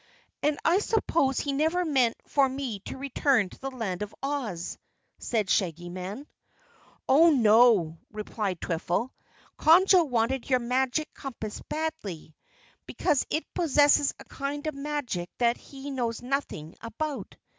"And 0.41 0.57
I 0.65 0.79
suppose 0.79 1.39
he 1.39 1.53
never 1.53 1.85
meant 1.85 2.15
for 2.25 2.49
me 2.49 2.79
to 2.85 2.97
return 2.97 3.49
to 3.51 3.59
the 3.59 3.69
Land 3.69 4.01
of 4.01 4.15
Oz," 4.23 4.79
said 5.19 5.45
the 5.45 5.51
Shaggy 5.51 5.89
Man. 5.89 6.25
"Oh, 7.07 7.29
no," 7.29 7.99
replied 8.11 8.59
Twiffle. 8.59 9.11
"Conjo 9.59 10.05
wanted 10.09 10.49
your 10.49 10.57
magic 10.57 11.13
Compass 11.13 11.61
badly, 11.69 12.35
because 12.87 13.27
it 13.29 13.45
possesses 13.53 14.11
a 14.19 14.23
kind 14.25 14.65
of 14.65 14.73
magic 14.73 15.29
that 15.37 15.57
he 15.57 15.91
knows 15.91 16.23
nothing 16.23 16.75
about. 16.81 17.37